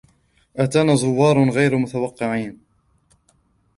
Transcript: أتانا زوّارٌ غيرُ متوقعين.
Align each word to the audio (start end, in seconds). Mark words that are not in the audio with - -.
أتانا 0.55 0.95
زوّارٌ 0.95 1.49
غيرُ 1.49 1.77
متوقعين. 1.77 2.59